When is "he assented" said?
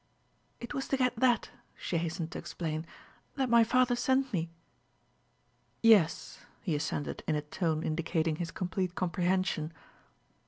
6.63-7.21